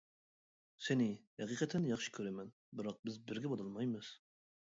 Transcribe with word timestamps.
سېنى 0.85 1.09
ھەقىقەتەن 1.41 1.85
ياخشى 1.91 2.15
كۆرىمەن، 2.17 2.49
بىراق 2.81 2.99
بىز 3.09 3.21
بىرگە 3.27 3.53
بولالمايمىز! 3.55 4.13